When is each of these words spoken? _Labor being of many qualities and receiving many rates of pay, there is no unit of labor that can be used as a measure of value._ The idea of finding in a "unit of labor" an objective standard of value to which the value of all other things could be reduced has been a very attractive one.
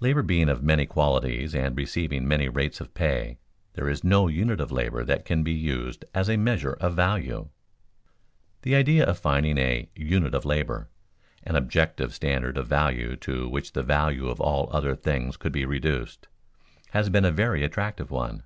_Labor 0.00 0.26
being 0.26 0.48
of 0.48 0.62
many 0.62 0.86
qualities 0.86 1.54
and 1.54 1.76
receiving 1.76 2.26
many 2.26 2.48
rates 2.48 2.80
of 2.80 2.94
pay, 2.94 3.36
there 3.74 3.86
is 3.90 4.02
no 4.02 4.26
unit 4.26 4.62
of 4.62 4.72
labor 4.72 5.04
that 5.04 5.26
can 5.26 5.42
be 5.44 5.52
used 5.52 6.06
as 6.14 6.30
a 6.30 6.38
measure 6.38 6.72
of 6.80 6.94
value._ 6.94 7.50
The 8.62 8.74
idea 8.74 9.04
of 9.04 9.18
finding 9.18 9.58
in 9.58 9.58
a 9.58 9.90
"unit 9.94 10.34
of 10.34 10.46
labor" 10.46 10.88
an 11.42 11.54
objective 11.54 12.14
standard 12.14 12.56
of 12.56 12.66
value 12.66 13.14
to 13.16 13.46
which 13.46 13.72
the 13.74 13.82
value 13.82 14.28
of 14.30 14.40
all 14.40 14.70
other 14.72 14.94
things 14.96 15.36
could 15.36 15.52
be 15.52 15.66
reduced 15.66 16.28
has 16.92 17.10
been 17.10 17.26
a 17.26 17.30
very 17.30 17.62
attractive 17.62 18.10
one. 18.10 18.44